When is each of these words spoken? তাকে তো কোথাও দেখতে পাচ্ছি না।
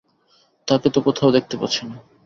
তাকে 0.67 0.87
তো 0.89 0.99
কোথাও 1.01 1.29
দেখতে 1.31 1.55
পাচ্ছি 1.57 1.81
না। 1.85 1.97